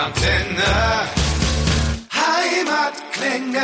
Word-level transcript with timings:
Rockantenne. 0.00 0.62
Heimatklänge. 2.10 3.60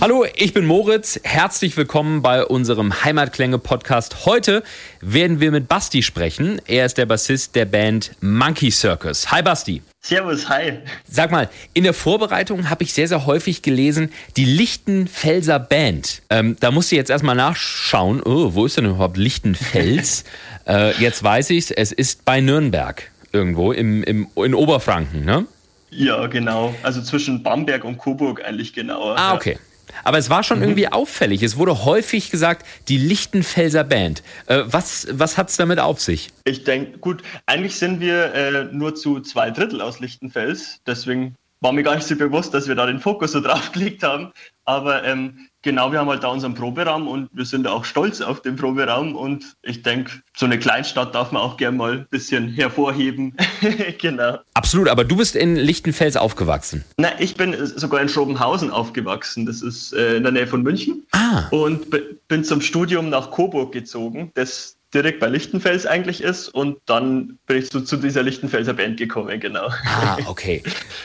Hallo, 0.00 0.24
ich 0.34 0.54
bin 0.54 0.64
Moritz. 0.64 1.20
Herzlich 1.22 1.76
willkommen 1.76 2.22
bei 2.22 2.42
unserem 2.42 3.04
Heimatklänge-Podcast. 3.04 4.24
Heute 4.24 4.62
werden 5.02 5.40
wir 5.40 5.50
mit 5.50 5.68
Basti 5.68 6.02
sprechen. 6.02 6.58
Er 6.66 6.86
ist 6.86 6.96
der 6.96 7.04
Bassist 7.04 7.54
der 7.54 7.66
Band 7.66 8.12
Monkey 8.22 8.70
Circus. 8.70 9.30
Hi 9.30 9.42
Basti. 9.42 9.82
Servus, 10.00 10.48
hi. 10.48 10.78
Sag 11.06 11.30
mal, 11.30 11.50
in 11.74 11.84
der 11.84 11.94
Vorbereitung 11.94 12.70
habe 12.70 12.84
ich 12.84 12.94
sehr, 12.94 13.08
sehr 13.08 13.26
häufig 13.26 13.60
gelesen, 13.60 14.10
die 14.38 14.46
Lichtenfelser 14.46 15.58
Band. 15.58 16.22
Ähm, 16.30 16.56
da 16.60 16.70
musst 16.70 16.92
du 16.92 16.96
jetzt 16.96 17.10
erstmal 17.10 17.36
nachschauen, 17.36 18.22
oh, 18.22 18.54
wo 18.54 18.64
ist 18.64 18.78
denn 18.78 18.86
überhaupt 18.86 19.18
Lichtenfels? 19.18 20.24
äh, 20.66 20.92
jetzt 20.98 21.22
weiß 21.22 21.50
ich 21.50 21.58
es, 21.58 21.70
es 21.70 21.92
ist 21.92 22.24
bei 22.24 22.40
Nürnberg 22.40 23.10
irgendwo 23.34 23.72
im, 23.72 24.02
im, 24.04 24.28
in 24.36 24.54
Oberfranken, 24.54 25.24
ne? 25.24 25.46
Ja, 25.90 26.26
genau. 26.26 26.74
Also 26.82 27.02
zwischen 27.02 27.42
Bamberg 27.42 27.84
und 27.84 27.98
Coburg 27.98 28.44
eigentlich 28.44 28.72
genauer. 28.72 29.16
Ah, 29.18 29.34
okay. 29.34 29.58
Aber 30.02 30.18
es 30.18 30.28
war 30.28 30.42
schon 30.42 30.58
mhm. 30.58 30.64
irgendwie 30.64 30.88
auffällig. 30.88 31.42
Es 31.42 31.56
wurde 31.56 31.84
häufig 31.84 32.30
gesagt, 32.30 32.66
die 32.88 32.98
Lichtenfelser 32.98 33.84
Band. 33.84 34.22
Äh, 34.46 34.62
was 34.66 35.06
was 35.10 35.38
hat 35.38 35.50
es 35.50 35.56
damit 35.56 35.78
auf 35.78 36.00
sich? 36.00 36.30
Ich 36.44 36.64
denke, 36.64 36.98
gut, 36.98 37.22
eigentlich 37.46 37.76
sind 37.76 38.00
wir 38.00 38.34
äh, 38.34 38.64
nur 38.72 38.94
zu 38.94 39.20
zwei 39.20 39.50
Drittel 39.50 39.80
aus 39.80 40.00
Lichtenfels. 40.00 40.80
Deswegen 40.86 41.36
war 41.60 41.72
mir 41.72 41.82
gar 41.82 41.94
nicht 41.94 42.06
so 42.06 42.16
bewusst, 42.16 42.54
dass 42.54 42.66
wir 42.66 42.74
da 42.74 42.86
den 42.86 43.00
Fokus 43.00 43.32
so 43.32 43.40
drauf 43.40 43.72
gelegt 43.72 44.02
haben. 44.02 44.32
Aber 44.64 45.04
ähm, 45.04 45.48
genau, 45.64 45.90
wir 45.90 45.98
haben 45.98 46.08
halt 46.08 46.22
da 46.22 46.28
unseren 46.28 46.54
Proberaum 46.54 47.08
und 47.08 47.28
wir 47.32 47.44
sind 47.44 47.66
auch 47.66 47.84
stolz 47.84 48.20
auf 48.20 48.42
den 48.42 48.54
Proberaum. 48.54 49.16
Und 49.16 49.56
ich 49.62 49.82
denke, 49.82 50.12
so 50.36 50.46
eine 50.46 50.58
Kleinstadt 50.58 51.14
darf 51.14 51.32
man 51.32 51.42
auch 51.42 51.56
gerne 51.56 51.76
mal 51.76 51.92
ein 51.92 52.06
bisschen 52.10 52.50
hervorheben. 52.50 53.36
genau. 53.98 54.38
Absolut, 54.52 54.88
aber 54.88 55.02
du 55.02 55.16
bist 55.16 55.34
in 55.34 55.56
Lichtenfels 55.56 56.16
aufgewachsen. 56.16 56.84
Nein, 56.98 57.14
ich 57.18 57.34
bin 57.34 57.56
sogar 57.66 58.00
in 58.00 58.08
Schrobenhausen 58.08 58.70
aufgewachsen. 58.70 59.46
Das 59.46 59.62
ist 59.62 59.92
äh, 59.94 60.16
in 60.16 60.22
der 60.22 60.32
Nähe 60.32 60.46
von 60.46 60.62
München. 60.62 61.04
Ah. 61.10 61.48
Und 61.50 61.86
bin 62.28 62.44
zum 62.44 62.60
Studium 62.60 63.08
nach 63.08 63.30
Coburg 63.30 63.72
gezogen. 63.72 64.30
Das 64.34 64.76
direkt 64.94 65.20
bei 65.20 65.28
Lichtenfels 65.28 65.86
eigentlich 65.86 66.22
ist 66.22 66.48
und 66.48 66.78
dann 66.86 67.38
bin 67.46 67.58
ich 67.58 67.68
so 67.70 67.80
zu 67.80 67.96
dieser 67.96 68.22
Lichtenfelser 68.22 68.74
Band 68.74 68.96
gekommen, 68.96 69.40
genau. 69.40 69.68
Ah, 69.84 70.18
okay. 70.26 70.62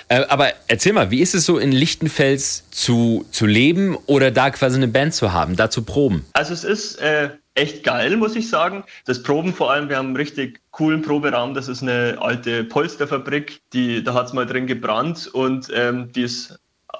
äh, 0.07 0.23
aber 0.29 0.49
erzähl 0.67 0.93
mal, 0.93 1.11
wie 1.11 1.21
ist 1.21 1.33
es 1.33 1.45
so 1.45 1.57
in 1.57 1.71
Lichtenfels 1.71 2.69
zu, 2.69 3.25
zu 3.31 3.45
leben 3.45 3.97
oder 4.05 4.31
da 4.31 4.49
quasi 4.51 4.77
eine 4.77 4.87
Band 4.87 5.13
zu 5.13 5.33
haben, 5.33 5.55
da 5.55 5.69
zu 5.69 5.83
proben? 5.83 6.25
Also 6.33 6.53
es 6.53 6.63
ist 6.63 6.95
äh, 7.01 7.29
echt 7.55 7.83
geil, 7.83 8.17
muss 8.17 8.35
ich 8.35 8.49
sagen. 8.49 8.83
Das 9.05 9.23
Proben 9.23 9.53
vor 9.53 9.71
allem, 9.71 9.89
wir 9.89 9.97
haben 9.97 10.07
einen 10.07 10.15
richtig 10.15 10.61
coolen 10.71 11.01
Proberaum, 11.01 11.53
das 11.53 11.67
ist 11.67 11.81
eine 11.81 12.17
alte 12.19 12.63
Polsterfabrik, 12.63 13.61
die, 13.73 14.03
da 14.03 14.13
hat 14.13 14.27
es 14.27 14.33
mal 14.33 14.45
drin 14.45 14.67
gebrannt 14.67 15.27
und 15.27 15.69
ähm, 15.73 16.11
die 16.13 16.23
ist 16.23 16.59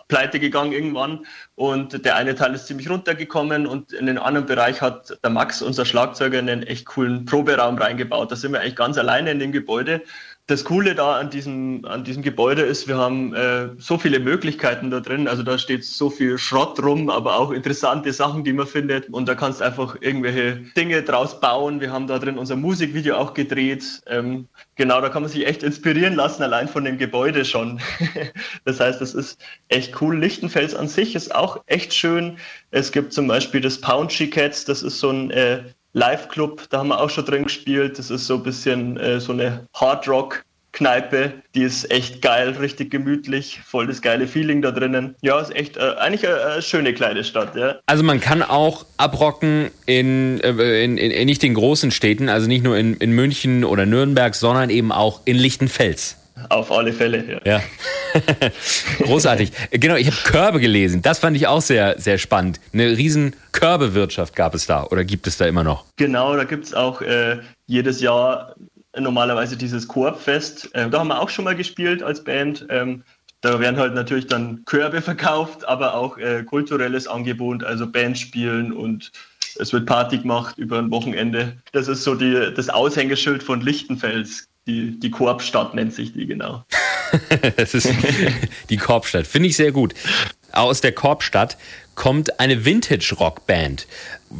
pleite 0.10 0.40
gegangen 0.40 0.74
irgendwann 0.74 1.26
und 1.56 2.04
der 2.04 2.18
eine 2.18 2.36
Teil 2.36 2.54
ist 2.54 2.68
ziemlich 2.68 2.90
runtergekommen 2.90 3.66
und 3.66 3.94
in 3.94 4.08
den 4.08 4.18
anderen 4.18 4.48
Bereich 4.48 4.82
hat 4.82 5.18
der 5.24 5.30
Max, 5.30 5.62
unser 5.62 5.86
Schlagzeuger, 5.86 6.40
einen 6.40 6.64
echt 6.64 6.86
coolen 6.86 7.24
Proberaum 7.26 7.78
reingebaut. 7.78 8.32
Da 8.32 8.36
sind 8.36 8.52
wir 8.52 8.60
eigentlich 8.60 8.76
ganz 8.76 8.98
alleine 8.98 9.32
in 9.32 9.40
dem 9.40 9.54
Gebäude 9.54 10.02
das 10.50 10.66
Coole 10.66 10.96
da 10.96 11.20
an 11.20 11.30
diesem, 11.30 11.86
an 11.86 12.04
diesem 12.04 12.24
Gebäude 12.24 12.64
ist, 12.64 12.88
wir 12.88 12.98
haben 12.98 13.36
äh, 13.36 13.70
so 13.78 14.00
viele 14.00 14.20
Möglichkeiten 14.20 14.90
da 14.90 15.00
drin. 15.00 15.28
Also 15.28 15.44
da 15.44 15.60
steht 15.60 15.86
so 15.86 16.10
viel 16.10 16.40
Schrott 16.40 16.82
rum, 16.82 17.12
aber 17.12 17.36
auch 17.36 17.52
interessante 17.52 18.12
Sachen, 18.12 18.44
die 18.44 18.54
man 18.54 18.66
findet. 18.66 19.10
Und 19.10 19.30
da 19.30 19.36
kannst 19.36 19.62
du 19.62 19.66
einfach 19.66 19.98
irgendwelche 20.02 20.58
Dinge 20.76 21.04
draus 21.04 21.40
bauen. 21.40 21.82
Wir 21.82 21.92
haben 21.92 22.08
da 22.08 22.18
drin 22.18 22.40
unser 22.40 22.56
Musikvideo 22.56 23.16
auch 23.16 23.36
gedreht. 23.36 24.02
Ähm, 24.08 24.48
genau, 24.76 25.00
da 25.02 25.10
kann 25.10 25.22
man 25.22 25.30
sich 25.30 25.46
echt 25.46 25.62
inspirieren 25.62 26.16
lassen, 26.16 26.42
allein 26.42 26.68
von 26.68 26.84
dem 26.84 26.98
Gebäude 26.98 27.46
schon. 27.46 27.80
das 28.66 28.80
heißt, 28.80 29.00
das 29.02 29.14
ist 29.14 29.40
echt 29.68 30.02
cool. 30.02 30.18
Lichtenfels 30.18 30.74
an 30.74 30.88
sich 30.88 31.14
ist 31.14 31.36
auch 31.36 31.62
echt 31.68 31.94
schön. 31.94 32.40
Es 32.72 32.92
gibt 32.92 33.14
zum 33.14 33.28
Beispiel 33.28 33.62
das 33.62 33.80
Pounchy 33.80 34.32
Cats, 34.32 34.66
das 34.66 34.82
ist 34.82 35.00
so 35.00 35.12
ein 35.12 35.30
äh, 35.30 35.62
Live-Club, 35.94 36.68
da 36.70 36.80
haben 36.80 36.90
wir 36.90 37.00
auch 37.00 37.10
schon 37.10 37.26
drin 37.26 37.44
gespielt. 37.44 37.98
Das 37.98 38.10
ist 38.12 38.28
so 38.28 38.36
ein 38.36 38.44
bisschen 38.44 38.98
äh, 38.98 39.20
so 39.20 39.34
eine 39.34 39.68
Hard-Rock- 39.74 40.44
Kneipe, 40.72 41.34
die 41.56 41.64
ist 41.64 41.90
echt 41.90 42.22
geil, 42.22 42.50
richtig 42.60 42.92
gemütlich, 42.92 43.60
voll 43.66 43.88
das 43.88 44.02
geile 44.02 44.28
Feeling 44.28 44.62
da 44.62 44.72
drinnen. 44.72 45.16
Ja, 45.22 45.40
ist 45.40 45.56
echt 45.56 45.78
äh, 45.78 45.96
eigentlich 45.98 46.28
eine, 46.28 46.42
eine, 46.42 46.62
schöne 46.62 46.94
kleine 46.94 47.24
Stadt, 47.24 47.56
ja. 47.56 47.78
Also 47.88 48.04
man 48.04 48.20
kann 48.20 48.44
auch 48.44 48.86
abrocken 48.98 49.72
in, 49.88 50.40
äh, 50.42 50.84
in, 50.84 50.98
in, 50.98 51.12
in 51.12 51.26
nicht 51.26 51.42
den 51.42 51.56
großen 51.56 51.90
Städten, 51.92 52.30
also 52.30 52.48
nicht 52.48 52.64
nur 52.64 52.78
in, 52.78 52.94
in 52.98 53.12
München 53.14 53.66
oder 53.66 53.86
Nürnberg, 53.86 54.36
sondern 54.36 54.70
eben 54.70 54.92
auch 54.92 55.22
in 55.26 55.38
Lichtenfels. 55.38 56.19
Auf 56.50 56.72
alle 56.72 56.94
Fälle, 56.94 57.42
ja. 57.44 57.60
ja. 57.60 57.62
Großartig. 59.00 59.52
Genau, 59.72 59.96
ich 59.96 60.08
habe 60.08 60.18
Körbe 60.24 60.60
gelesen. 60.60 61.02
Das 61.02 61.20
fand 61.20 61.36
ich 61.36 61.48
auch 61.48 61.62
sehr, 61.62 62.00
sehr 62.00 62.18
spannend. 62.18 62.60
Eine 62.74 62.98
riesen 62.98 63.36
Körbewirtschaft 63.52 64.36
gab 64.36 64.56
es 64.56 64.66
da 64.66 64.84
oder 64.84 65.04
gibt 65.04 65.28
es 65.28 65.38
da 65.38 65.46
immer 65.46 65.64
noch? 65.64 65.86
Genau, 65.98 66.36
da 66.36 66.44
gibt 66.44 66.66
es 66.66 66.74
auch 66.74 67.02
äh, 67.02 67.40
jedes 67.68 68.02
Jahr 68.02 68.56
normalerweise 68.98 69.58
dieses 69.58 69.88
Korbfest. 69.88 70.74
Äh, 70.74 70.90
da 70.90 71.00
haben 71.00 71.08
wir 71.08 71.22
auch 71.22 71.30
schon 71.30 71.46
mal 71.46 71.56
gespielt 71.56 72.04
als 72.04 72.24
Band. 72.24 72.66
Ähm, 72.70 73.04
da 73.42 73.60
werden 73.60 73.78
halt 73.78 73.94
natürlich 73.94 74.28
dann 74.28 74.66
Körbe 74.66 75.02
verkauft, 75.02 75.68
aber 75.68 75.94
auch 75.94 76.18
äh, 76.18 76.44
kulturelles 76.44 77.08
Angebot, 77.08 77.64
also 77.64 77.88
Bandspielen 77.88 78.74
und 78.74 79.12
es 79.58 79.72
wird 79.72 79.86
Party 79.86 80.20
gemacht 80.20 80.58
über 80.58 80.78
ein 80.78 80.92
Wochenende. 80.92 81.54
Das 81.72 81.88
ist 81.88 82.04
so 82.04 82.16
die, 82.16 82.54
das 82.54 82.70
Aushängeschild 82.70 83.42
von 83.42 83.62
Lichtenfels. 83.62 84.49
Die, 84.70 85.00
die 85.00 85.10
Korbstadt 85.10 85.74
nennt 85.74 85.96
sich 85.96 86.14
die 86.14 86.28
genau. 86.28 86.64
das 87.58 87.74
ist 87.74 87.90
die 88.70 88.78
Korbstadt. 88.78 89.26
Finde 89.26 89.50
ich 89.50 89.56
sehr 89.56 89.72
gut. 89.72 89.96
Aus 90.52 90.80
der 90.80 90.92
Korbstadt 90.92 91.58
kommt 91.96 92.40
eine 92.40 92.66
Vintage-Rock-Band. 92.66 93.88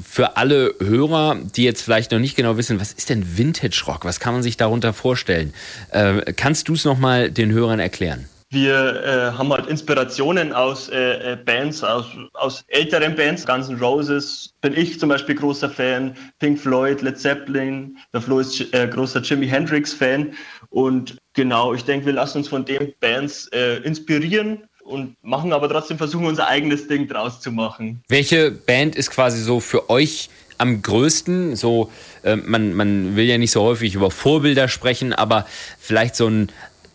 Für 0.08 0.38
alle 0.38 0.76
Hörer, 0.80 1.38
die 1.56 1.64
jetzt 1.64 1.82
vielleicht 1.82 2.12
noch 2.12 2.20
nicht 2.20 2.36
genau 2.36 2.58
wissen, 2.58 2.80
was 2.80 2.94
ist 2.94 3.10
denn 3.10 3.38
Vintage-Rock? 3.40 4.06
Was 4.06 4.20
kann 4.20 4.34
man 4.34 4.44
sich 4.44 4.56
darunter 4.56 4.94
vorstellen? 4.94 5.52
Äh, 5.90 6.32
kannst 6.34 6.68
du 6.68 6.74
es 6.74 6.86
nochmal 6.86 7.32
den 7.32 7.52
Hörern 7.52 7.80
erklären? 7.80 8.30
Wir 8.52 9.04
äh, 9.04 9.38
haben 9.38 9.54
halt 9.54 9.68
Inspirationen 9.68 10.54
aus 10.54 10.90
äh, 10.90 11.34
äh, 11.34 11.36
Bands, 11.36 11.84
aus, 11.84 12.06
aus 12.34 12.64
älteren 12.68 13.16
Bands. 13.16 13.46
Guns 13.46 13.70
N' 13.70 13.78
Roses 13.78 14.52
bin 14.62 14.76
ich 14.76 15.00
zum 15.00 15.10
Beispiel 15.10 15.36
großer 15.36 15.70
Fan, 15.70 16.18
Pink 16.40 16.60
Floyd, 16.60 17.02
Led 17.04 17.20
Zeppelin, 17.20 17.96
der 18.12 18.22
Flo 18.22 18.40
ist 18.40 18.74
äh, 18.74 18.88
großer 18.88 19.22
Jimi 19.22 19.48
Hendrix-Fan. 19.48 20.34
Und 20.72 21.18
genau, 21.36 21.76
ich 21.76 21.84
denke, 21.84 22.08
wir 22.08 22.14
lassen 22.14 22.40
uns 22.40 22.48
von 22.48 22.66
den 22.66 22.92
Bands 23.00 23.48
äh, 23.54 23.78
inspirieren 23.84 24.64
und 24.84 25.16
machen 25.24 25.54
aber 25.54 25.70
trotzdem 25.70 26.00
versuchen, 26.00 26.26
unser 26.26 26.48
eigenes 26.48 26.88
Ding 26.88 27.08
draus 27.08 27.42
zu 27.42 27.52
machen. 27.52 28.02
Welche 28.08 28.50
Band 28.50 28.96
ist 28.96 29.12
quasi 29.12 29.44
so 29.44 29.60
für 29.60 29.92
euch 29.92 30.32
am 30.58 30.82
größten? 30.82 31.56
So, 31.56 31.92
äh, 32.24 32.36
man, 32.36 32.74
man 32.74 33.16
will 33.16 33.26
ja 33.26 33.38
nicht 33.38 33.52
so 33.52 33.62
häufig 33.62 33.94
über 33.94 34.10
Vorbilder 34.10 34.68
sprechen, 34.68 35.14
aber 35.14 35.46
vielleicht 35.80 36.16
so 36.16 36.28
ein 36.28 36.50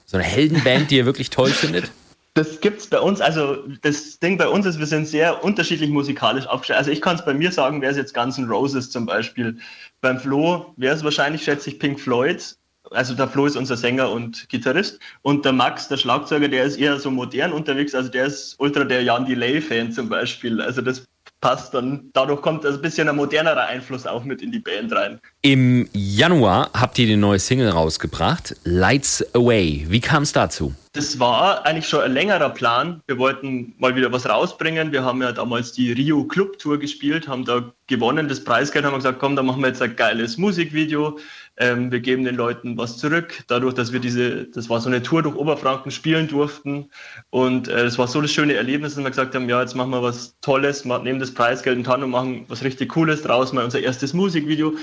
so 0.07 0.17
eine 0.17 0.27
Heldenband, 0.27 0.91
die 0.91 0.97
ihr 0.97 1.07
wirklich 1.07 1.31
toll 1.31 1.51
findet? 1.51 1.91
Das 2.35 2.61
gibt 2.61 2.81
es 2.81 2.89
bei 2.89 2.99
uns. 2.99 3.21
Also 3.21 3.59
das 3.83 4.19
Ding 4.19 4.39
bei 4.39 4.49
uns 4.49 4.67
ist, 4.67 4.81
wir 4.81 4.87
sind 4.87 5.07
sehr 5.07 5.45
unterschiedlich 5.45 5.91
musikalisch 5.91 6.47
aufgestellt. 6.47 6.79
Also 6.79 6.91
ich 6.91 7.01
kann 7.01 7.15
es 7.15 7.25
bei 7.25 7.33
mir 7.33 7.53
sagen, 7.53 7.81
wäre 7.81 7.93
es 7.93 7.97
jetzt 7.97 8.13
Guns 8.13 8.39
N' 8.39 8.49
Roses 8.49 8.91
zum 8.91 9.07
Beispiel. 9.07 9.59
Beim 10.01 10.19
Flo 10.19 10.75
wäre 10.77 10.97
es 10.97 11.05
wahrscheinlich, 11.05 11.45
schätze 11.45 11.71
ich, 11.71 11.79
Pink 11.79 12.01
Floyd. 12.01 12.57
Also 12.91 13.15
der 13.15 13.29
Flo 13.29 13.47
ist 13.47 13.57
unser 13.57 13.77
Sänger 13.77 14.11
und 14.11 14.49
Gitarrist. 14.49 14.99
Und 15.23 15.45
der 15.45 15.53
Max, 15.53 15.87
der 15.87 15.97
Schlagzeuger, 15.97 16.49
der 16.49 16.65
ist 16.65 16.77
eher 16.77 16.99
so 16.99 17.11
modern 17.11 17.53
unterwegs. 17.53 17.95
Also 17.95 18.11
der 18.11 18.27
ist 18.27 18.57
ultra 18.59 18.83
der 18.83 19.05
Jan 19.05 19.27
Delay-Fan 19.27 19.93
zum 19.93 20.09
Beispiel. 20.09 20.61
Also 20.61 20.83
das 20.83 21.07
passt 21.45 21.75
dann. 21.75 22.09
Dadurch 22.15 22.41
kommt 22.41 22.65
ein 22.65 22.81
bisschen 22.81 23.07
ein 23.07 23.17
modernerer 23.17 23.67
Einfluss 23.67 24.07
auch 24.07 24.25
mit 24.25 24.41
in 24.41 24.51
die 24.51 24.61
Band 24.61 24.91
rein. 24.93 25.21
Im 25.43 25.87
Januar 25.93 26.71
habt 26.73 26.99
ihr 26.99 27.05
die 27.05 27.17
neue 27.17 27.39
Single 27.39 27.69
rausgebracht, 27.69 28.57
Lights 28.65 29.23
Away. 29.35 29.85
Wie 29.87 30.01
kam 30.01 30.23
es 30.23 30.33
dazu? 30.33 30.75
Das 30.95 31.21
war 31.21 31.67
eigentlich 31.67 31.87
schon 31.87 32.01
ein 32.01 32.13
längerer 32.13 32.49
Plan. 32.49 33.03
Wir 33.07 33.19
wollten 33.19 33.75
mal 33.79 33.95
wieder 33.95 34.11
was 34.11 34.27
rausbringen. 34.27 34.91
Wir 34.91 35.05
haben 35.05 35.21
ja 35.21 35.33
damals 35.33 35.73
die 35.73 35.93
Rio 35.93 36.25
Club 36.25 36.59
Tour 36.59 36.79
gespielt, 36.79 37.29
haben 37.29 37.45
da 37.45 37.71
gewonnen. 37.89 38.27
Das 38.27 38.43
Preisgeld 38.43 38.87
haben 38.87 38.93
wir 38.93 38.99
gesagt, 38.99 39.19
komm, 39.19 39.37
da 39.37 39.43
machen 39.43 39.61
wir 39.61 39.69
jetzt 39.69 39.83
ein 39.83 39.97
geiles 39.97 40.39
Musikvideo. 40.39 41.19
Ähm, 41.57 41.93
wir 41.93 42.01
geben 42.01 42.25
den 42.25 42.35
Leuten 42.35 42.77
was 42.77 42.99
zurück, 42.99 43.45
dadurch, 43.47 43.75
dass 43.75 43.93
wir 43.93 44.01
diese, 44.01 44.47
das 44.47 44.69
war 44.69 44.81
so 44.81 44.89
eine 44.89 45.03
Tour 45.03 45.23
durch 45.23 45.37
Oberfranken 45.37 45.93
spielen 45.93 46.27
durften. 46.27 46.91
Und 47.31 47.69
äh, 47.69 47.85
das 47.85 47.97
war 47.97 48.09
so 48.09 48.21
das 48.21 48.33
schöne 48.33 48.55
Erlebnis, 48.55 48.95
dass 48.95 49.05
wir 49.05 49.11
gesagt 49.11 49.35
haben, 49.35 49.49
ja, 49.49 49.61
jetzt 49.61 49.77
machen 49.77 49.91
wir 49.91 50.03
was 50.03 50.37
Tolles, 50.41 50.85
nehmen 50.85 51.21
das 51.21 51.33
Preisgeld 51.33 51.79
in 51.79 51.87
Hand 51.87 52.03
und 52.03 52.11
machen 52.11 52.45
was 52.49 52.65
richtig 52.65 52.89
Cooles 52.91 53.23
draus, 53.23 53.53
mal 53.53 53.65
unser 53.65 53.81
erstes 53.81 54.15
Musikvideo 54.15 54.75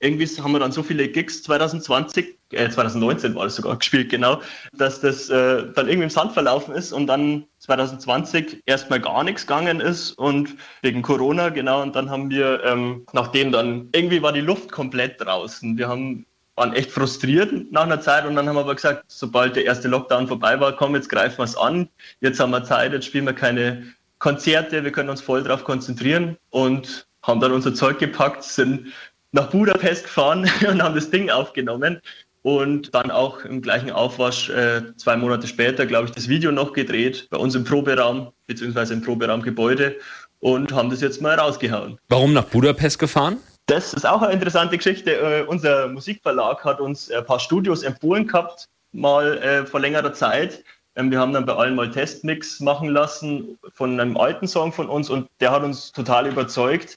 irgendwie 0.00 0.26
haben 0.42 0.52
wir 0.52 0.58
dann 0.58 0.72
so 0.72 0.82
viele 0.82 1.08
Gigs 1.08 1.42
2020, 1.42 2.36
äh 2.52 2.68
2019 2.68 3.34
war 3.34 3.44
das 3.44 3.56
sogar 3.56 3.76
gespielt, 3.76 4.10
genau, 4.10 4.40
dass 4.72 5.00
das 5.00 5.28
äh, 5.28 5.64
dann 5.74 5.88
irgendwie 5.88 6.04
im 6.04 6.10
Sand 6.10 6.32
verlaufen 6.32 6.74
ist 6.74 6.92
und 6.92 7.06
dann 7.06 7.44
2020 7.58 8.62
erstmal 8.66 9.00
gar 9.00 9.22
nichts 9.22 9.46
gegangen 9.46 9.80
ist 9.80 10.12
und 10.12 10.56
wegen 10.82 11.02
Corona, 11.02 11.50
genau, 11.50 11.82
und 11.82 11.94
dann 11.94 12.10
haben 12.10 12.30
wir, 12.30 12.64
ähm, 12.64 13.06
nachdem 13.12 13.52
dann 13.52 13.90
irgendwie 13.92 14.22
war 14.22 14.32
die 14.32 14.40
Luft 14.40 14.72
komplett 14.72 15.20
draußen. 15.20 15.76
Wir 15.76 15.88
haben 15.88 16.24
waren 16.56 16.74
echt 16.74 16.90
frustriert 16.90 17.72
nach 17.72 17.84
einer 17.84 18.02
Zeit 18.02 18.26
und 18.26 18.36
dann 18.36 18.46
haben 18.46 18.56
wir 18.56 18.60
aber 18.60 18.74
gesagt, 18.74 19.04
sobald 19.08 19.56
der 19.56 19.64
erste 19.64 19.88
Lockdown 19.88 20.28
vorbei 20.28 20.60
war, 20.60 20.76
komm, 20.76 20.94
jetzt 20.94 21.08
greifen 21.08 21.38
wir 21.38 21.44
es 21.44 21.56
an, 21.56 21.88
jetzt 22.20 22.38
haben 22.38 22.50
wir 22.50 22.64
Zeit, 22.64 22.92
jetzt 22.92 23.06
spielen 23.06 23.24
wir 23.24 23.32
keine 23.32 23.94
Konzerte, 24.18 24.84
wir 24.84 24.92
können 24.92 25.08
uns 25.08 25.22
voll 25.22 25.42
darauf 25.42 25.64
konzentrieren 25.64 26.36
und 26.50 27.06
haben 27.22 27.40
dann 27.40 27.52
unser 27.52 27.74
Zeug 27.74 27.98
gepackt, 27.98 28.44
sind 28.44 28.92
nach 29.32 29.50
Budapest 29.50 30.04
gefahren 30.04 30.50
und 30.68 30.82
haben 30.82 30.94
das 30.94 31.10
Ding 31.10 31.30
aufgenommen 31.30 32.00
und 32.42 32.94
dann 32.94 33.10
auch 33.10 33.44
im 33.44 33.60
gleichen 33.60 33.90
Aufwasch 33.90 34.48
äh, 34.50 34.82
zwei 34.96 35.16
Monate 35.16 35.46
später, 35.46 35.86
glaube 35.86 36.06
ich, 36.06 36.12
das 36.12 36.28
Video 36.28 36.52
noch 36.52 36.72
gedreht 36.72 37.28
bei 37.30 37.36
uns 37.36 37.54
im 37.54 37.64
Proberaum 37.64 38.32
beziehungsweise 38.46 38.94
im 38.94 39.02
Proberaumgebäude 39.02 39.96
und 40.40 40.72
haben 40.72 40.90
das 40.90 41.00
jetzt 41.00 41.20
mal 41.20 41.38
rausgehauen. 41.38 41.98
Warum 42.08 42.32
nach 42.32 42.44
Budapest 42.44 42.98
gefahren? 42.98 43.38
Das 43.66 43.92
ist 43.92 44.06
auch 44.06 44.22
eine 44.22 44.32
interessante 44.32 44.76
Geschichte. 44.76 45.14
Äh, 45.14 45.44
unser 45.46 45.88
Musikverlag 45.88 46.64
hat 46.64 46.80
uns 46.80 47.10
ein 47.10 47.24
paar 47.24 47.38
Studios 47.38 47.82
empfohlen 47.82 48.26
gehabt, 48.26 48.68
mal 48.92 49.38
äh, 49.38 49.66
vor 49.66 49.80
längerer 49.80 50.12
Zeit. 50.12 50.64
Ähm, 50.96 51.10
wir 51.10 51.20
haben 51.20 51.32
dann 51.32 51.46
bei 51.46 51.54
allen 51.54 51.76
mal 51.76 51.90
Testmix 51.90 52.58
machen 52.60 52.88
lassen 52.88 53.58
von 53.74 54.00
einem 54.00 54.16
alten 54.16 54.48
Song 54.48 54.72
von 54.72 54.88
uns 54.88 55.08
und 55.10 55.28
der 55.40 55.52
hat 55.52 55.62
uns 55.62 55.92
total 55.92 56.26
überzeugt. 56.26 56.96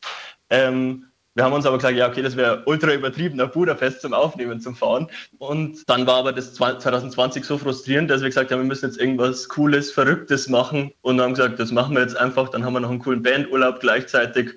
Ähm, 0.49 1.05
wir 1.35 1.43
haben 1.43 1.53
uns 1.53 1.65
aber 1.65 1.77
gesagt, 1.77 1.97
ja, 1.97 2.07
okay, 2.07 2.21
das 2.21 2.35
wäre 2.35 2.61
ultra 2.65 2.93
übertrieben, 2.93 3.37
nach 3.37 3.51
Budapest 3.51 4.01
zum 4.01 4.13
Aufnehmen 4.13 4.61
zum 4.61 4.75
Fahren. 4.75 5.07
Und 5.39 5.87
dann 5.89 6.05
war 6.05 6.17
aber 6.17 6.31
das 6.31 6.53
2020 6.53 7.43
so 7.43 7.57
frustrierend, 7.57 8.11
dass 8.11 8.21
wir 8.21 8.29
gesagt 8.29 8.51
haben, 8.51 8.59
wir 8.59 8.67
müssen 8.67 8.85
jetzt 8.85 8.99
irgendwas 8.99 9.49
Cooles, 9.49 9.91
Verrücktes 9.91 10.47
machen. 10.47 10.91
Und 11.01 11.19
haben 11.19 11.33
gesagt, 11.33 11.59
das 11.59 11.71
machen 11.71 11.95
wir 11.95 12.03
jetzt 12.03 12.17
einfach. 12.17 12.49
Dann 12.49 12.63
haben 12.63 12.73
wir 12.73 12.81
noch 12.81 12.91
einen 12.91 12.99
coolen 12.99 13.23
Bandurlaub 13.23 13.79
gleichzeitig 13.79 14.51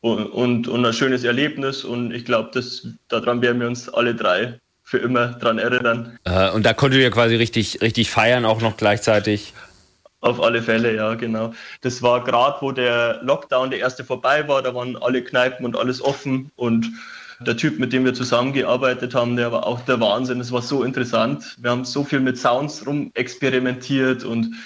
und, 0.00 0.26
und, 0.26 0.68
und 0.68 0.84
ein 0.84 0.92
schönes 0.92 1.24
Erlebnis. 1.24 1.82
Und 1.82 2.12
ich 2.12 2.26
glaube, 2.26 2.50
daran 3.08 3.40
werden 3.40 3.60
wir 3.60 3.66
uns 3.66 3.88
alle 3.88 4.14
drei 4.14 4.60
für 4.88 4.98
immer 4.98 5.28
dran 5.28 5.58
erinnern. 5.58 6.18
Äh, 6.24 6.50
und 6.50 6.64
da 6.64 6.72
konntet 6.72 7.00
ihr 7.00 7.10
quasi 7.10 7.36
richtig, 7.36 7.80
richtig 7.82 8.10
feiern, 8.10 8.44
auch 8.44 8.62
noch 8.62 8.76
gleichzeitig. 8.76 9.52
Auf 10.20 10.42
alle 10.42 10.62
Fälle, 10.62 10.96
ja, 10.96 11.14
genau. 11.14 11.52
Das 11.82 12.02
war 12.02 12.24
gerade, 12.24 12.56
wo 12.60 12.72
der 12.72 13.20
Lockdown 13.22 13.70
der 13.70 13.78
erste 13.78 14.04
vorbei 14.04 14.48
war, 14.48 14.62
da 14.62 14.74
waren 14.74 14.96
alle 14.96 15.22
Kneipen 15.22 15.64
und 15.64 15.76
alles 15.76 16.02
offen 16.02 16.50
und 16.56 16.90
der 17.40 17.56
Typ, 17.56 17.78
mit 17.78 17.92
dem 17.92 18.04
wir 18.04 18.14
zusammengearbeitet 18.14 19.14
haben, 19.14 19.36
der 19.36 19.52
war 19.52 19.64
auch 19.64 19.80
der 19.82 20.00
Wahnsinn. 20.00 20.40
Es 20.40 20.50
war 20.50 20.62
so 20.62 20.82
interessant. 20.82 21.56
Wir 21.60 21.70
haben 21.70 21.84
so 21.84 22.02
viel 22.02 22.18
mit 22.18 22.36
Sounds 22.36 22.84
rum 22.84 23.12
experimentiert 23.14 24.24
und 24.24 24.56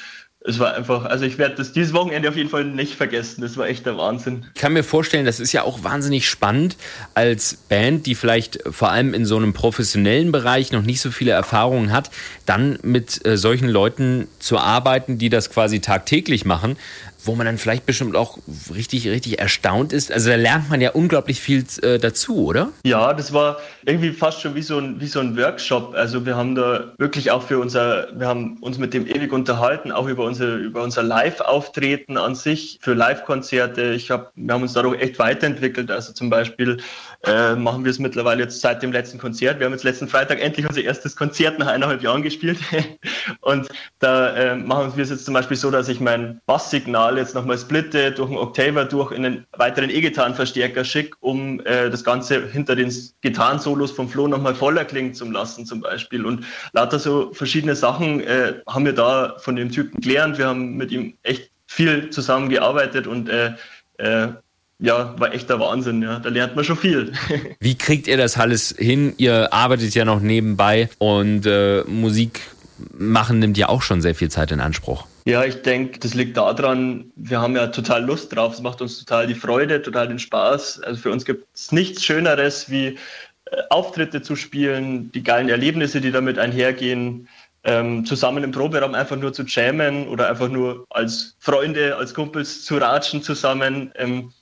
es 0.44 0.58
war 0.58 0.74
einfach, 0.74 1.04
also 1.04 1.24
ich 1.24 1.38
werde 1.38 1.54
das 1.54 1.72
dieses 1.72 1.92
Wochenende 1.92 2.28
auf 2.28 2.36
jeden 2.36 2.48
Fall 2.48 2.64
nicht 2.64 2.94
vergessen. 2.94 3.42
Das 3.42 3.56
war 3.56 3.68
echt 3.68 3.86
der 3.86 3.96
Wahnsinn. 3.96 4.44
Ich 4.54 4.60
kann 4.60 4.72
mir 4.72 4.82
vorstellen, 4.82 5.24
das 5.24 5.38
ist 5.38 5.52
ja 5.52 5.62
auch 5.62 5.84
wahnsinnig 5.84 6.28
spannend 6.28 6.76
als 7.14 7.54
Band, 7.54 8.06
die 8.06 8.14
vielleicht 8.14 8.58
vor 8.70 8.90
allem 8.90 9.14
in 9.14 9.24
so 9.24 9.36
einem 9.36 9.52
professionellen 9.52 10.32
Bereich 10.32 10.72
noch 10.72 10.82
nicht 10.82 11.00
so 11.00 11.10
viele 11.10 11.30
Erfahrungen 11.30 11.92
hat, 11.92 12.10
dann 12.44 12.78
mit 12.82 13.24
äh, 13.24 13.36
solchen 13.36 13.68
Leuten 13.68 14.26
zu 14.40 14.58
arbeiten, 14.58 15.18
die 15.18 15.28
das 15.28 15.50
quasi 15.50 15.80
tagtäglich 15.80 16.44
machen 16.44 16.76
wo 17.24 17.34
man 17.34 17.46
dann 17.46 17.58
vielleicht 17.58 17.86
bestimmt 17.86 18.16
auch 18.16 18.38
richtig, 18.74 19.08
richtig 19.08 19.38
erstaunt 19.38 19.92
ist. 19.92 20.10
Also 20.10 20.30
da 20.30 20.36
lernt 20.36 20.70
man 20.70 20.80
ja 20.80 20.90
unglaublich 20.90 21.40
viel 21.40 21.64
äh, 21.82 21.98
dazu, 21.98 22.44
oder? 22.46 22.70
Ja, 22.84 23.12
das 23.12 23.32
war 23.32 23.58
irgendwie 23.84 24.10
fast 24.10 24.40
schon 24.40 24.54
wie 24.54 24.62
so, 24.62 24.78
ein, 24.78 25.00
wie 25.00 25.06
so 25.06 25.20
ein 25.20 25.36
Workshop. 25.36 25.94
Also 25.94 26.26
wir 26.26 26.36
haben 26.36 26.54
da 26.54 26.92
wirklich 26.98 27.30
auch 27.30 27.42
für 27.42 27.58
unser, 27.58 28.08
wir 28.18 28.26
haben 28.26 28.58
uns 28.58 28.78
mit 28.78 28.94
dem 28.94 29.06
ewig 29.06 29.32
unterhalten, 29.32 29.92
auch 29.92 30.08
über 30.08 30.24
unser, 30.24 30.56
über 30.56 30.82
unser 30.82 31.02
Live-Auftreten 31.02 32.16
an 32.16 32.34
sich, 32.34 32.78
für 32.82 32.94
Live-Konzerte. 32.94 33.92
Ich 33.92 34.10
hab, 34.10 34.32
wir 34.34 34.54
haben 34.54 34.62
uns 34.62 34.72
dadurch 34.72 35.00
echt 35.00 35.18
weiterentwickelt. 35.18 35.90
Also 35.90 36.12
zum 36.12 36.30
Beispiel 36.30 36.78
äh, 37.24 37.54
machen 37.54 37.84
wir 37.84 37.90
es 37.90 37.98
mittlerweile 37.98 38.42
jetzt 38.42 38.60
seit 38.60 38.82
dem 38.82 38.92
letzten 38.92 39.18
Konzert. 39.18 39.60
Wir 39.60 39.66
haben 39.66 39.72
jetzt 39.72 39.84
letzten 39.84 40.08
Freitag 40.08 40.40
endlich 40.40 40.68
unser 40.68 40.82
erstes 40.82 41.14
Konzert 41.14 41.58
nach 41.58 41.68
eineinhalb 41.68 42.02
Jahren 42.02 42.22
gespielt. 42.22 42.58
Und 43.40 43.68
da 44.00 44.34
äh, 44.34 44.56
machen 44.56 44.92
wir 44.96 45.04
es 45.04 45.10
jetzt 45.10 45.24
zum 45.24 45.34
Beispiel 45.34 45.56
so, 45.56 45.70
dass 45.70 45.88
ich 45.88 46.00
mein 46.00 46.40
Basssignal 46.46 47.11
jetzt 47.18 47.34
nochmal 47.34 47.58
splitte, 47.58 48.12
durch 48.12 48.28
einen 48.28 48.38
Octaver 48.38 48.84
durch 48.84 49.12
in 49.12 49.24
einen 49.24 49.46
weiteren 49.52 49.90
E-Gitarrenverstärker 49.90 50.84
schicke, 50.84 51.16
um 51.20 51.60
äh, 51.60 51.90
das 51.90 52.04
Ganze 52.04 52.48
hinter 52.48 52.76
den 52.76 52.92
Gitarrensolos 53.20 53.92
vom 53.92 54.08
Flo 54.08 54.28
nochmal 54.28 54.54
voller 54.54 54.84
klingen 54.84 55.14
zu 55.14 55.30
lassen 55.30 55.66
zum 55.66 55.80
Beispiel. 55.80 56.24
Und 56.24 56.44
lauter 56.72 56.98
so 56.98 57.32
verschiedene 57.32 57.76
Sachen 57.76 58.20
äh, 58.20 58.54
haben 58.66 58.84
wir 58.84 58.94
da 58.94 59.36
von 59.38 59.56
dem 59.56 59.70
Typen 59.70 60.00
gelernt. 60.00 60.38
Wir 60.38 60.46
haben 60.46 60.76
mit 60.76 60.90
ihm 60.90 61.14
echt 61.22 61.50
viel 61.66 62.10
zusammengearbeitet 62.10 63.06
und 63.06 63.28
äh, 63.28 63.52
äh, 63.98 64.28
ja, 64.78 65.14
war 65.18 65.32
echter 65.32 65.60
Wahnsinn, 65.60 66.02
ja. 66.02 66.18
Da 66.18 66.28
lernt 66.28 66.56
man 66.56 66.64
schon 66.64 66.76
viel. 66.76 67.12
Wie 67.60 67.76
kriegt 67.76 68.08
ihr 68.08 68.16
das 68.16 68.36
alles 68.36 68.74
hin? 68.76 69.14
Ihr 69.16 69.52
arbeitet 69.52 69.94
ja 69.94 70.04
noch 70.04 70.20
nebenbei 70.20 70.90
und 70.98 71.46
äh, 71.46 71.84
Musik 71.84 72.40
machen 72.92 73.38
nimmt 73.38 73.56
ja 73.56 73.68
auch 73.68 73.82
schon 73.82 74.02
sehr 74.02 74.14
viel 74.14 74.28
Zeit 74.28 74.50
in 74.50 74.60
Anspruch. 74.60 75.06
Ja, 75.24 75.44
ich 75.44 75.62
denke, 75.62 76.00
das 76.00 76.14
liegt 76.14 76.36
daran, 76.36 77.12
wir 77.14 77.40
haben 77.40 77.54
ja 77.54 77.68
total 77.68 78.04
Lust 78.04 78.34
drauf. 78.34 78.54
Es 78.54 78.60
macht 78.60 78.82
uns 78.82 78.98
total 78.98 79.26
die 79.28 79.36
Freude, 79.36 79.80
total 79.80 80.08
den 80.08 80.18
Spaß. 80.18 80.80
Also 80.80 81.00
für 81.00 81.12
uns 81.12 81.24
gibt 81.24 81.46
es 81.54 81.70
nichts 81.70 82.04
Schöneres, 82.04 82.68
wie 82.70 82.98
äh, 83.44 83.62
Auftritte 83.70 84.22
zu 84.22 84.34
spielen, 84.34 85.12
die 85.12 85.22
geilen 85.22 85.48
Erlebnisse, 85.48 86.00
die 86.00 86.10
damit 86.10 86.38
einhergehen. 86.38 87.28
Ähm, 87.64 88.04
zusammen 88.04 88.42
im 88.42 88.50
Proberaum 88.50 88.94
einfach 88.94 89.16
nur 89.16 89.32
zu 89.32 89.44
jammen 89.44 90.08
oder 90.08 90.28
einfach 90.28 90.48
nur 90.48 90.84
als 90.90 91.36
Freunde, 91.38 91.96
als 91.96 92.12
Kumpels 92.12 92.64
zu 92.64 92.78
ratschen 92.78 93.22
zusammen. 93.22 93.92
Ähm, 93.94 94.32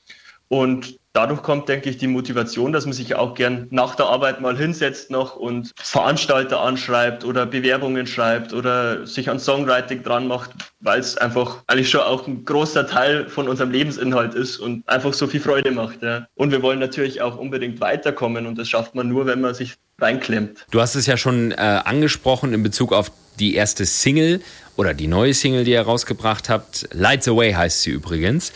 und 0.49 0.99
dadurch 1.13 1.43
kommt, 1.43 1.69
denke 1.69 1.91
ich, 1.91 1.99
die 1.99 2.07
Motivation, 2.07 2.73
dass 2.73 2.85
man 2.85 2.93
sich 2.93 3.15
auch 3.15 3.35
gern 3.35 3.67
nach 3.71 3.95
der 3.95 4.07
Arbeit 4.07 4.41
mal 4.41 4.57
hinsetzt 4.57 5.11
noch 5.11 5.37
und 5.37 5.73
Veranstalter 5.77 6.61
anschreibt 6.61 7.25
oder 7.25 7.47
Bewerbungen 7.47 8.07
schreibt 8.07 8.53
oder 8.53 9.07
sich 9.07 9.29
an 9.29 9.41
Songwriting 9.41 10.03
dran 10.03 10.29
macht, 10.29 10.51
weil 10.81 11.01
es 11.01 11.17
einfach 11.17 11.63
eigentlich 11.67 11.91
schon 11.91 12.03
auch 12.03 12.27
ein 12.27 12.45
großer 12.45 12.87
Teil 12.87 13.29
von 13.29 13.49
unserem 13.49 13.71
Lebensinhalt 13.71 14.35
ist 14.35 14.59
und 14.59 14.89
einfach 14.89 15.13
so 15.13 15.27
viel 15.27 15.41
Freude 15.41 15.73
macht. 15.73 16.03
Ja. 16.03 16.27
Und 16.35 16.53
wir 16.53 16.63
wollen 16.63 16.79
natürlich 16.79 17.23
auch 17.23 17.37
unbedingt 17.37 17.81
weiterkommen 17.81 18.47
und 18.47 18.57
das 18.57 18.69
schafft 18.69 18.95
man 18.95 19.09
nur, 19.09 19.27
wenn 19.27 19.41
man 19.41 19.55
sich 19.55 19.77
reinklemmt. 19.99 20.67
Du 20.71 20.81
hast 20.81 20.95
es 20.95 21.07
ja 21.07 21.17
schon 21.17 21.53
äh, 21.53 21.57
angesprochen 21.57 22.55
in 22.55 22.63
Bezug 22.63 22.93
auf 22.93 23.11
die 23.39 23.55
erste 23.55 23.87
Single 23.87 24.41
oder 24.81 24.95
die 24.95 25.09
neue 25.09 25.35
Single, 25.35 25.65
die 25.65 25.73
ihr 25.73 25.83
rausgebracht 25.83 26.49
habt. 26.49 26.89
Lights 26.93 27.29
Away 27.29 27.53
heißt 27.53 27.83
sie 27.83 27.91
übrigens. 27.91 28.51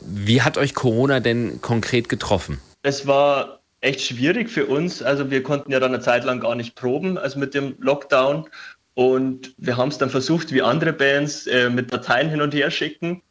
Wie 0.00 0.42
hat 0.42 0.58
euch 0.58 0.74
Corona 0.74 1.20
denn 1.20 1.60
konkret 1.60 2.08
getroffen? 2.08 2.60
Es 2.82 3.06
war 3.06 3.60
echt 3.80 4.00
schwierig 4.00 4.50
für 4.50 4.66
uns. 4.66 5.02
Also 5.04 5.30
wir 5.30 5.44
konnten 5.44 5.70
ja 5.70 5.78
dann 5.78 5.94
eine 5.94 6.02
Zeit 6.02 6.24
lang 6.24 6.40
gar 6.40 6.56
nicht 6.56 6.74
proben, 6.74 7.16
also 7.16 7.38
mit 7.38 7.54
dem 7.54 7.76
Lockdown. 7.78 8.48
Und 8.94 9.54
wir 9.56 9.76
haben 9.76 9.90
es 9.90 9.98
dann 9.98 10.10
versucht, 10.10 10.50
wie 10.52 10.62
andere 10.62 10.92
Bands, 10.92 11.46
äh, 11.46 11.70
mit 11.70 11.92
Dateien 11.92 12.28
hin 12.28 12.40
und 12.40 12.52
her 12.54 12.72
schicken. 12.72 13.22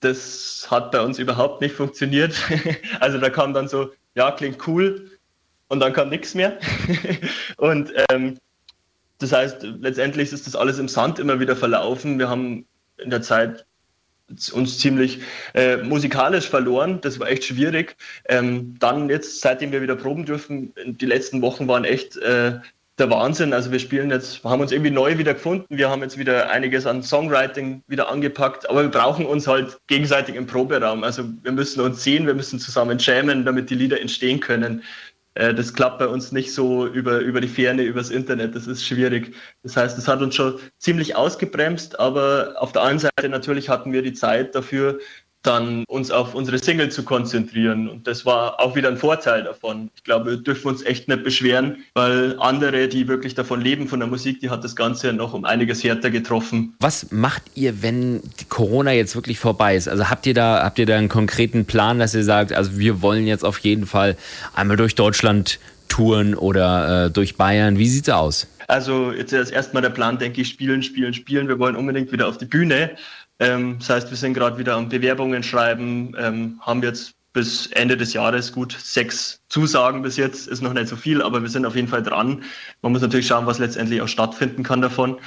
Das 0.00 0.66
hat 0.70 0.92
bei 0.92 1.02
uns 1.02 1.18
überhaupt 1.18 1.60
nicht 1.60 1.74
funktioniert. 1.74 2.34
also 3.00 3.18
da 3.18 3.28
kam 3.28 3.52
dann 3.52 3.68
so, 3.68 3.90
ja, 4.14 4.30
klingt 4.30 4.66
cool. 4.66 5.10
Und 5.68 5.80
dann 5.80 5.92
kam 5.92 6.08
nichts 6.08 6.34
mehr. 6.34 6.58
und 7.58 7.92
ähm, 8.10 8.38
das 9.22 9.32
heißt, 9.32 9.62
letztendlich 9.80 10.32
ist 10.32 10.46
das 10.46 10.56
alles 10.56 10.78
im 10.78 10.88
Sand 10.88 11.18
immer 11.18 11.40
wieder 11.40 11.56
verlaufen. 11.56 12.18
Wir 12.18 12.28
haben 12.28 12.66
in 12.98 13.10
der 13.10 13.22
Zeit 13.22 13.64
uns 14.52 14.78
ziemlich 14.78 15.20
äh, 15.54 15.76
musikalisch 15.78 16.48
verloren. 16.48 17.00
Das 17.02 17.20
war 17.20 17.28
echt 17.28 17.44
schwierig. 17.44 17.96
Ähm, 18.28 18.76
dann 18.78 19.10
jetzt, 19.10 19.40
seitdem 19.40 19.72
wir 19.72 19.82
wieder 19.82 19.96
proben 19.96 20.24
dürfen, 20.24 20.72
die 20.86 21.06
letzten 21.06 21.42
Wochen 21.42 21.68
waren 21.68 21.84
echt 21.84 22.16
äh, 22.16 22.58
der 22.98 23.10
Wahnsinn. 23.10 23.52
Also 23.52 23.72
wir 23.72 23.78
spielen 23.78 24.10
jetzt, 24.10 24.44
haben 24.44 24.60
uns 24.60 24.72
irgendwie 24.72 24.90
neu 24.90 25.18
wieder 25.18 25.34
gefunden. 25.34 25.76
Wir 25.76 25.90
haben 25.90 26.02
jetzt 26.02 26.18
wieder 26.18 26.50
einiges 26.50 26.86
an 26.86 27.02
Songwriting 27.02 27.82
wieder 27.88 28.08
angepackt, 28.08 28.68
aber 28.68 28.82
wir 28.82 28.90
brauchen 28.90 29.26
uns 29.26 29.46
halt 29.46 29.78
gegenseitig 29.86 30.34
im 30.34 30.46
Proberaum. 30.46 31.04
Also 31.04 31.24
wir 31.42 31.52
müssen 31.52 31.80
uns 31.80 32.02
sehen, 32.02 32.26
wir 32.26 32.34
müssen 32.34 32.58
zusammen 32.58 32.98
jammen, 32.98 33.44
damit 33.44 33.70
die 33.70 33.74
Lieder 33.74 34.00
entstehen 34.00 34.40
können. 34.40 34.82
Äh, 35.34 35.54
das 35.54 35.74
klappt 35.74 35.98
bei 35.98 36.08
uns 36.08 36.32
nicht 36.32 36.52
so 36.52 36.86
über, 36.86 37.20
über 37.20 37.40
die 37.40 37.48
Ferne, 37.48 37.82
übers 37.82 38.10
Internet. 38.10 38.54
Das 38.54 38.66
ist 38.66 38.84
schwierig. 38.84 39.34
Das 39.62 39.76
heißt, 39.76 39.96
das 39.96 40.08
hat 40.08 40.20
uns 40.20 40.34
schon 40.34 40.58
ziemlich 40.78 41.16
ausgebremst, 41.16 41.98
aber 41.98 42.54
auf 42.58 42.72
der 42.72 42.82
anderen 42.82 43.10
Seite 43.16 43.28
natürlich 43.28 43.68
hatten 43.68 43.92
wir 43.92 44.02
die 44.02 44.12
Zeit 44.12 44.54
dafür, 44.54 44.98
dann 45.42 45.84
uns 45.88 46.10
auf 46.10 46.34
unsere 46.34 46.58
Single 46.58 46.90
zu 46.90 47.02
konzentrieren. 47.02 47.88
Und 47.88 48.06
das 48.06 48.24
war 48.24 48.60
auch 48.60 48.76
wieder 48.76 48.88
ein 48.88 48.96
Vorteil 48.96 49.42
davon. 49.44 49.90
Ich 49.96 50.04
glaube, 50.04 50.30
wir 50.30 50.36
dürfen 50.36 50.68
uns 50.68 50.82
echt 50.82 51.08
nicht 51.08 51.24
beschweren, 51.24 51.78
weil 51.94 52.36
andere, 52.38 52.88
die 52.88 53.08
wirklich 53.08 53.34
davon 53.34 53.60
leben, 53.60 53.88
von 53.88 53.98
der 53.98 54.08
Musik, 54.08 54.40
die 54.40 54.50
hat 54.50 54.62
das 54.62 54.76
Ganze 54.76 55.12
noch 55.12 55.34
um 55.34 55.44
einiges 55.44 55.82
härter 55.82 56.10
getroffen. 56.10 56.74
Was 56.78 57.10
macht 57.10 57.42
ihr, 57.54 57.82
wenn 57.82 58.22
Corona 58.48 58.92
jetzt 58.92 59.16
wirklich 59.16 59.38
vorbei 59.38 59.76
ist? 59.76 59.88
Also 59.88 60.08
habt 60.08 60.26
ihr 60.26 60.34
da, 60.34 60.62
habt 60.62 60.78
ihr 60.78 60.86
da 60.86 60.96
einen 60.96 61.08
konkreten 61.08 61.64
Plan, 61.64 61.98
dass 61.98 62.14
ihr 62.14 62.24
sagt, 62.24 62.52
also 62.52 62.78
wir 62.78 63.02
wollen 63.02 63.26
jetzt 63.26 63.44
auf 63.44 63.58
jeden 63.58 63.86
Fall 63.86 64.16
einmal 64.54 64.76
durch 64.76 64.94
Deutschland 64.94 65.58
touren 65.88 66.34
oder 66.34 67.06
äh, 67.06 67.10
durch 67.10 67.36
Bayern? 67.36 67.78
Wie 67.78 67.88
sieht's 67.88 68.08
aus? 68.08 68.46
Also 68.68 69.12
jetzt 69.12 69.32
ist 69.32 69.50
erstmal 69.50 69.82
der 69.82 69.90
Plan, 69.90 70.18
denke 70.18 70.40
ich, 70.40 70.48
spielen, 70.48 70.82
spielen, 70.82 71.12
spielen. 71.12 71.48
Wir 71.48 71.58
wollen 71.58 71.76
unbedingt 71.76 72.10
wieder 72.12 72.26
auf 72.26 72.38
die 72.38 72.46
Bühne. 72.46 72.92
Ähm, 73.38 73.78
das 73.78 73.90
heißt, 73.90 74.10
wir 74.10 74.16
sind 74.16 74.34
gerade 74.34 74.58
wieder 74.58 74.74
am 74.74 74.88
Bewerbungen 74.88 75.42
schreiben, 75.42 76.14
ähm, 76.18 76.60
haben 76.60 76.82
jetzt 76.82 77.14
bis 77.32 77.66
Ende 77.68 77.96
des 77.96 78.12
Jahres 78.12 78.52
gut 78.52 78.76
sechs 78.78 79.40
Zusagen 79.48 80.02
bis 80.02 80.16
jetzt, 80.16 80.48
ist 80.48 80.60
noch 80.60 80.74
nicht 80.74 80.88
so 80.88 80.96
viel, 80.96 81.22
aber 81.22 81.40
wir 81.42 81.48
sind 81.48 81.64
auf 81.64 81.74
jeden 81.74 81.88
Fall 81.88 82.02
dran. 82.02 82.44
Man 82.82 82.92
muss 82.92 83.00
natürlich 83.00 83.26
schauen, 83.26 83.46
was 83.46 83.58
letztendlich 83.58 84.02
auch 84.02 84.08
stattfinden 84.08 84.62
kann 84.62 84.82
davon. 84.82 85.18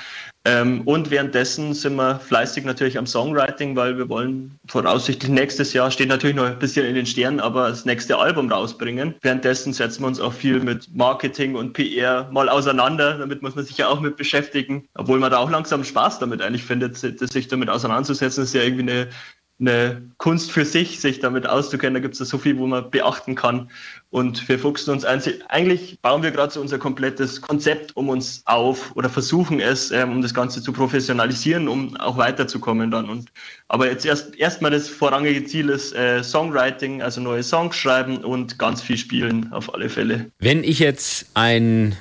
Ähm, 0.48 0.82
und 0.82 1.10
währenddessen 1.10 1.74
sind 1.74 1.96
wir 1.96 2.20
fleißig 2.20 2.66
natürlich 2.66 3.00
am 3.00 3.08
Songwriting, 3.08 3.76
weil 3.76 3.98
wir 3.98 4.08
wollen 4.10 4.60
voraussichtlich 4.68 5.32
nächstes 5.32 5.74
Jahr, 5.74 5.90
steht 5.90 6.10
natürlich 6.10 6.36
noch 6.36 6.46
ein 6.46 6.60
bisschen 6.60 6.86
in 6.86 6.94
den 6.94 7.08
Sternen, 7.08 7.40
aber 7.40 7.70
das 7.70 7.86
nächste 7.86 8.20
Album 8.20 8.52
rausbringen. 8.52 9.16
Währenddessen 9.22 9.74
setzen 9.74 10.04
wir 10.04 10.08
uns 10.08 10.20
auch 10.20 10.34
viel 10.34 10.60
mit 10.60 10.96
Marketing 10.96 11.56
und 11.56 11.74
PR 11.74 12.30
mal 12.32 12.48
auseinander. 12.48 13.18
Damit 13.18 13.42
muss 13.42 13.56
man 13.56 13.66
sich 13.66 13.80
ja 13.80 13.88
auch 13.88 14.00
mit 14.00 14.18
beschäftigen, 14.18 14.88
obwohl 14.94 15.18
man 15.18 15.32
da 15.32 15.40
auch 15.40 15.50
langsam 15.50 15.84
Spaß 15.84 16.20
damit 16.20 16.44
eigentlich 16.44 16.64
findet, 16.64 16.96
sich 16.96 17.48
damit 17.48 17.70
auseinanderzusetzen. 17.70 18.44
Das 18.44 18.50
ist 18.50 18.56
ja 18.56 18.62
irgendwie 18.62 18.92
eine 18.92 19.08
eine 19.60 20.02
Kunst 20.18 20.52
für 20.52 20.66
sich, 20.66 21.00
sich 21.00 21.20
damit 21.20 21.48
auszukennen. 21.48 21.94
Da 21.94 22.00
gibt 22.02 22.20
es 22.20 22.30
so 22.30 22.38
viel, 22.38 22.58
wo 22.58 22.68
man 22.68 22.90
beachten 22.92 23.36
kann. 23.36 23.70
Und 24.10 24.48
wir 24.50 24.60
fuchsen 24.60 24.92
uns 24.92 25.06
ein. 25.06 25.22
Eigentlich 25.48 26.00
bauen 26.02 26.24
wir 26.24 26.32
gerade 26.32 26.52
so 26.52 26.60
unser 26.60 26.78
komplettes 26.78 27.42
Konzept 27.42 27.96
um 27.96 28.10
uns 28.10 28.42
auf 28.46 28.96
oder 28.96 29.10
versuchen 29.10 29.62
es, 29.62 29.92
ähm, 29.92 30.12
um 30.12 30.22
das 30.22 30.34
Ganze 30.34 30.62
zu 30.62 30.74
professionalisieren, 30.74 31.68
um 31.70 31.96
auch 31.98 32.18
weiterzukommen 32.18 32.92
dann. 32.92 33.10
Und, 33.10 33.30
aber 33.70 33.90
jetzt 33.90 34.06
erst 34.06 34.36
erstmal 34.36 34.72
das 34.72 34.90
vorrangige 34.90 35.46
Ziel 35.46 35.70
ist 35.70 35.96
äh, 35.96 36.22
Songwriting, 36.22 37.02
also 37.02 37.22
neue 37.22 37.44
Songs 37.44 37.78
schreiben 37.78 38.18
und 38.18 38.60
ganz 38.60 38.82
viel 38.82 38.98
spielen 38.98 39.52
auf 39.54 39.74
alle 39.74 39.90
Fälle. 39.90 40.32
Wenn 40.40 40.66
ich 40.66 40.80
jetzt 40.80 41.28
ein 41.34 41.96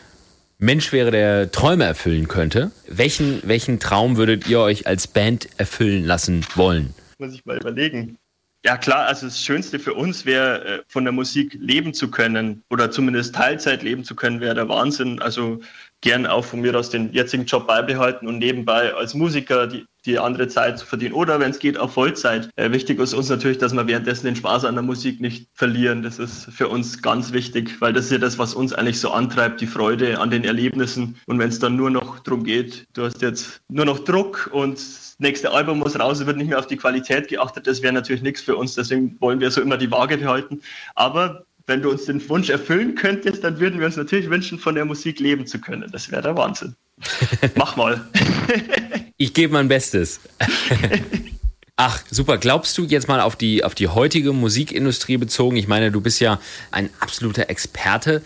Mensch 0.58 0.92
wäre, 0.92 1.10
der 1.10 1.52
Träume 1.52 1.84
erfüllen 1.84 2.26
könnte, 2.26 2.72
welchen, 2.88 3.42
welchen 3.44 3.78
Traum 3.78 4.16
würdet 4.16 4.48
ihr 4.48 4.60
euch 4.60 4.86
als 4.86 5.06
Band 5.06 5.48
erfüllen 5.56 6.04
lassen 6.04 6.44
wollen? 6.54 6.94
Muss 7.18 7.34
ich 7.34 7.44
mal 7.44 7.56
überlegen. 7.56 8.18
Ja 8.64 8.78
klar, 8.78 9.06
also 9.06 9.26
das 9.26 9.42
Schönste 9.42 9.78
für 9.78 9.92
uns 9.92 10.24
wäre, 10.24 10.64
äh, 10.64 10.82
von 10.88 11.04
der 11.04 11.12
Musik 11.12 11.54
leben 11.60 11.92
zu 11.92 12.10
können 12.10 12.62
oder 12.70 12.90
zumindest 12.90 13.34
Teilzeit 13.34 13.82
leben 13.82 14.04
zu 14.04 14.16
können, 14.16 14.40
wäre 14.40 14.54
der 14.54 14.68
Wahnsinn. 14.70 15.20
Also 15.20 15.60
gern 16.04 16.26
auch 16.26 16.44
von 16.44 16.60
mir 16.60 16.78
aus 16.78 16.90
den 16.90 17.12
jetzigen 17.12 17.46
Job 17.46 17.66
beibehalten 17.66 18.28
und 18.28 18.38
nebenbei 18.38 18.92
als 18.94 19.14
Musiker 19.14 19.66
die, 19.66 19.86
die 20.04 20.18
andere 20.18 20.48
Zeit 20.48 20.78
zu 20.78 20.84
verdienen 20.84 21.14
oder 21.14 21.40
wenn 21.40 21.50
es 21.50 21.58
geht 21.58 21.78
auch 21.78 21.90
Vollzeit. 21.90 22.50
Äh, 22.56 22.70
wichtig 22.72 23.00
ist 23.00 23.14
uns 23.14 23.30
natürlich, 23.30 23.56
dass 23.56 23.72
wir 23.72 23.86
währenddessen 23.86 24.26
den 24.26 24.36
Spaß 24.36 24.66
an 24.66 24.74
der 24.74 24.84
Musik 24.84 25.22
nicht 25.22 25.48
verlieren. 25.54 26.02
Das 26.02 26.18
ist 26.18 26.44
für 26.52 26.68
uns 26.68 27.00
ganz 27.00 27.32
wichtig, 27.32 27.80
weil 27.80 27.94
das 27.94 28.04
ist 28.04 28.12
ja 28.12 28.18
das, 28.18 28.38
was 28.38 28.52
uns 28.52 28.74
eigentlich 28.74 29.00
so 29.00 29.10
antreibt, 29.12 29.62
die 29.62 29.66
Freude 29.66 30.20
an 30.20 30.30
den 30.30 30.44
Erlebnissen. 30.44 31.16
Und 31.26 31.38
wenn 31.38 31.48
es 31.48 31.58
dann 31.58 31.74
nur 31.74 31.88
noch 31.88 32.18
darum 32.20 32.44
geht, 32.44 32.86
du 32.92 33.04
hast 33.04 33.22
jetzt 33.22 33.62
nur 33.68 33.86
noch 33.86 34.00
Druck 34.00 34.50
und 34.52 34.74
das 34.74 35.16
nächste 35.18 35.52
Album 35.52 35.78
muss 35.78 35.98
raus, 35.98 36.26
wird 36.26 36.36
nicht 36.36 36.48
mehr 36.48 36.58
auf 36.58 36.66
die 36.66 36.76
Qualität 36.76 37.28
geachtet, 37.28 37.66
das 37.66 37.80
wäre 37.80 37.94
natürlich 37.94 38.22
nichts 38.22 38.42
für 38.42 38.56
uns. 38.56 38.74
Deswegen 38.74 39.18
wollen 39.20 39.40
wir 39.40 39.50
so 39.50 39.62
immer 39.62 39.78
die 39.78 39.90
Waage 39.90 40.18
behalten. 40.18 40.60
Aber 40.94 41.46
wenn 41.66 41.82
du 41.82 41.90
uns 41.90 42.04
den 42.04 42.26
Wunsch 42.28 42.50
erfüllen 42.50 42.94
könntest, 42.94 43.42
dann 43.42 43.58
würden 43.58 43.78
wir 43.78 43.86
uns 43.86 43.96
natürlich 43.96 44.28
wünschen, 44.28 44.58
von 44.58 44.74
der 44.74 44.84
Musik 44.84 45.20
leben 45.20 45.46
zu 45.46 45.60
können. 45.60 45.90
Das 45.90 46.10
wäre 46.10 46.22
der 46.22 46.36
Wahnsinn. 46.36 46.74
Mach 47.54 47.76
mal. 47.76 48.06
ich 49.16 49.32
gebe 49.32 49.52
mein 49.52 49.68
Bestes. 49.68 50.20
Ach, 51.76 52.00
super. 52.08 52.38
Glaubst 52.38 52.78
du 52.78 52.84
jetzt 52.84 53.08
mal 53.08 53.20
auf 53.20 53.34
die, 53.34 53.64
auf 53.64 53.74
die 53.74 53.88
heutige 53.88 54.32
Musikindustrie 54.32 55.16
bezogen? 55.16 55.56
Ich 55.56 55.66
meine, 55.66 55.90
du 55.90 56.00
bist 56.00 56.20
ja 56.20 56.40
ein 56.70 56.88
absoluter 57.00 57.50
Experte. 57.50 58.22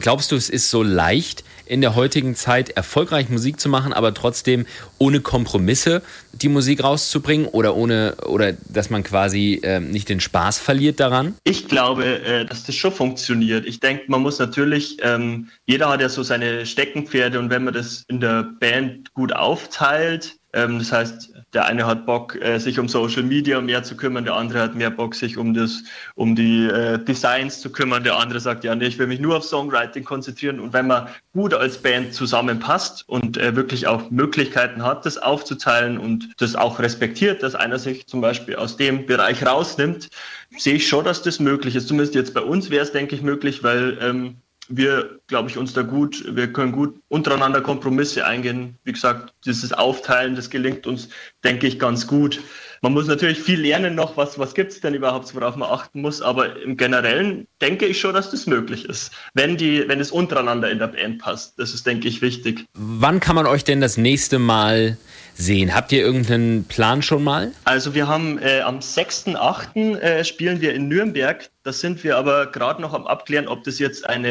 Glaubst 0.00 0.32
du, 0.32 0.36
es 0.36 0.50
ist 0.50 0.70
so 0.70 0.82
leicht, 0.82 1.44
in 1.72 1.80
der 1.80 1.94
heutigen 1.94 2.34
Zeit 2.34 2.70
erfolgreich 2.70 3.30
Musik 3.30 3.58
zu 3.58 3.68
machen, 3.68 3.92
aber 3.92 4.12
trotzdem 4.12 4.66
ohne 4.98 5.20
Kompromisse 5.20 6.02
die 6.32 6.48
Musik 6.48 6.84
rauszubringen 6.84 7.46
oder 7.46 7.76
ohne 7.76 8.16
oder 8.26 8.52
dass 8.68 8.90
man 8.90 9.02
quasi 9.02 9.60
äh, 9.62 9.80
nicht 9.80 10.08
den 10.08 10.20
Spaß 10.20 10.58
verliert 10.58 11.00
daran? 11.00 11.34
Ich 11.44 11.68
glaube, 11.68 12.04
äh, 12.04 12.44
dass 12.44 12.64
das 12.64 12.74
schon 12.74 12.92
funktioniert. 12.92 13.64
Ich 13.64 13.80
denke, 13.80 14.04
man 14.08 14.20
muss 14.20 14.38
natürlich, 14.38 14.98
ähm, 15.00 15.48
jeder 15.64 15.88
hat 15.88 16.02
ja 16.02 16.08
so 16.10 16.22
seine 16.22 16.66
Steckenpferde 16.66 17.38
und 17.38 17.48
wenn 17.48 17.64
man 17.64 17.72
das 17.72 18.04
in 18.08 18.20
der 18.20 18.42
Band 18.60 19.14
gut 19.14 19.32
aufteilt, 19.32 20.36
ähm, 20.52 20.78
das 20.78 20.92
heißt, 20.92 21.31
der 21.52 21.66
eine 21.66 21.86
hat 21.86 22.06
Bock, 22.06 22.40
äh, 22.40 22.58
sich 22.58 22.78
um 22.78 22.88
Social 22.88 23.22
Media 23.22 23.60
mehr 23.60 23.82
zu 23.82 23.96
kümmern, 23.96 24.24
der 24.24 24.34
andere 24.34 24.60
hat 24.60 24.74
mehr 24.74 24.90
Bock, 24.90 25.14
sich 25.14 25.36
um 25.36 25.52
das, 25.52 25.84
um 26.14 26.34
die 26.34 26.66
äh, 26.66 26.98
Designs 26.98 27.60
zu 27.60 27.70
kümmern, 27.70 28.04
der 28.04 28.16
andere 28.16 28.40
sagt, 28.40 28.64
ja, 28.64 28.74
nee, 28.74 28.86
ich 28.86 28.98
will 28.98 29.06
mich 29.06 29.20
nur 29.20 29.36
auf 29.36 29.44
Songwriting 29.44 30.04
konzentrieren. 30.04 30.60
Und 30.60 30.72
wenn 30.72 30.86
man 30.86 31.08
gut 31.34 31.52
als 31.52 31.78
Band 31.78 32.14
zusammenpasst 32.14 33.06
und 33.06 33.36
äh, 33.36 33.54
wirklich 33.54 33.86
auch 33.86 34.10
Möglichkeiten 34.10 34.82
hat, 34.82 35.04
das 35.04 35.18
aufzuteilen 35.18 35.98
und 35.98 36.30
das 36.38 36.56
auch 36.56 36.78
respektiert, 36.78 37.42
dass 37.42 37.54
einer 37.54 37.78
sich 37.78 38.06
zum 38.06 38.20
Beispiel 38.22 38.56
aus 38.56 38.76
dem 38.76 39.04
Bereich 39.04 39.44
rausnimmt, 39.44 40.08
sehe 40.56 40.74
ich 40.74 40.88
schon, 40.88 41.04
dass 41.04 41.22
das 41.22 41.38
möglich 41.38 41.76
ist. 41.76 41.88
Zumindest 41.88 42.14
jetzt 42.14 42.32
bei 42.32 42.42
uns 42.42 42.70
wäre 42.70 42.82
es, 42.82 42.92
denke 42.92 43.14
ich, 43.14 43.22
möglich, 43.22 43.62
weil 43.62 43.98
ähm, 44.00 44.36
wir, 44.68 45.20
glaube 45.26 45.48
ich, 45.48 45.58
uns 45.58 45.72
da 45.72 45.82
gut, 45.82 46.24
wir 46.34 46.52
können 46.52 46.72
gut 46.72 47.00
untereinander 47.08 47.60
Kompromisse 47.60 48.24
eingehen. 48.26 48.78
Wie 48.84 48.92
gesagt, 48.92 49.34
dieses 49.44 49.72
Aufteilen, 49.72 50.34
das 50.34 50.50
gelingt 50.50 50.86
uns, 50.86 51.08
denke 51.44 51.66
ich, 51.66 51.78
ganz 51.78 52.06
gut. 52.06 52.40
Man 52.80 52.94
muss 52.94 53.06
natürlich 53.06 53.40
viel 53.40 53.60
lernen 53.60 53.94
noch, 53.94 54.16
was, 54.16 54.38
was 54.38 54.54
gibt 54.54 54.72
es 54.72 54.80
denn 54.80 54.94
überhaupt, 54.94 55.32
worauf 55.34 55.56
man 55.56 55.70
achten 55.70 56.00
muss, 56.00 56.20
aber 56.20 56.60
im 56.62 56.76
Generellen 56.76 57.46
denke 57.60 57.86
ich 57.86 58.00
schon, 58.00 58.14
dass 58.14 58.30
das 58.30 58.46
möglich 58.46 58.86
ist, 58.86 59.12
wenn, 59.34 59.56
die, 59.56 59.86
wenn 59.86 60.00
es 60.00 60.10
untereinander 60.10 60.70
in 60.70 60.78
der 60.78 60.88
Band 60.88 61.20
passt. 61.20 61.58
Das 61.58 61.74
ist, 61.74 61.86
denke 61.86 62.08
ich, 62.08 62.22
wichtig. 62.22 62.64
Wann 62.74 63.20
kann 63.20 63.36
man 63.36 63.46
euch 63.46 63.62
denn 63.62 63.80
das 63.80 63.96
nächste 63.96 64.38
Mal 64.38 64.96
sehen? 65.34 65.74
Habt 65.74 65.92
ihr 65.92 66.00
irgendeinen 66.00 66.64
Plan 66.64 67.02
schon 67.02 67.24
mal? 67.24 67.52
Also 67.64 67.94
wir 67.94 68.06
haben 68.08 68.38
äh, 68.38 68.60
am 68.60 68.78
6.8. 68.78 69.98
Äh, 69.98 70.24
spielen 70.24 70.60
wir 70.60 70.74
in 70.74 70.88
Nürnberg. 70.88 71.48
Da 71.62 71.72
sind 71.72 72.02
wir 72.04 72.16
aber 72.16 72.46
gerade 72.46 72.80
noch 72.80 72.94
am 72.94 73.06
Abklären, 73.06 73.48
ob 73.48 73.64
das 73.64 73.78
jetzt 73.78 74.08
eine 74.08 74.30